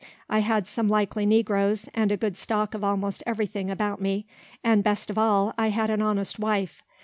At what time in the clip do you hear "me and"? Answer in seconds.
4.01-4.81